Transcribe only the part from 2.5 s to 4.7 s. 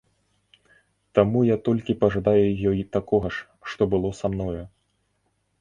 ёй такога ж, што было са мною.